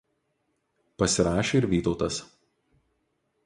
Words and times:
Pasirašė 1.03 1.61
ir 1.61 1.69
Vytautas. 1.77 2.21